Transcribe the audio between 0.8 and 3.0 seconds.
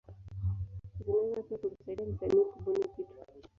Zinaweza pia kumsaidia msanii kubuni